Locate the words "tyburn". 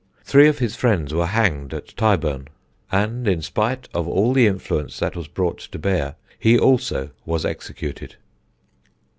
1.95-2.47